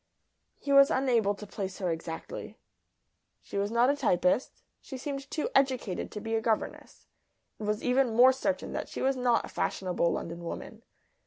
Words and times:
He 0.57 0.73
was 0.73 0.89
unable 0.89 1.35
to 1.35 1.45
place 1.45 1.77
her 1.77 1.91
exactly. 1.91 2.57
She 3.43 3.55
was 3.59 3.69
not 3.69 3.87
a 3.91 3.95
typist. 3.95 4.63
She 4.81 4.97
seemed 4.97 5.29
too 5.29 5.47
educated 5.53 6.09
to 6.11 6.19
be 6.19 6.33
a 6.33 6.41
governess. 6.41 7.05
It 7.59 7.65
was 7.65 7.83
even 7.83 8.15
more 8.15 8.31
certain 8.33 8.73
that 8.73 8.89
she 8.89 9.03
was 9.03 9.15
not 9.15 9.45
a 9.45 9.49
fashionable 9.49 10.11
London 10.11 10.43
woman. 10.43 10.81